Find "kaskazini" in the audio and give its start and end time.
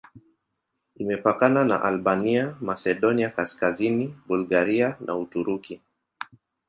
3.37-4.15